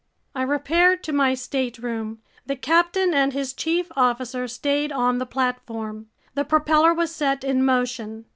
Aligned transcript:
I 0.33 0.41
repaired 0.41 1.03
to 1.03 1.13
my 1.13 1.35
stateroom. 1.35 2.23
The 2.47 2.55
captain 2.55 3.13
and 3.13 3.33
his 3.33 3.53
chief 3.53 3.91
officer 3.95 4.47
stayed 4.47 4.91
on 4.91 5.19
the 5.19 5.27
platform. 5.27 6.07
The 6.33 6.43
propeller 6.43 6.91
was 6.91 7.13
set 7.13 7.43
in 7.43 7.63
motion. 7.63 8.25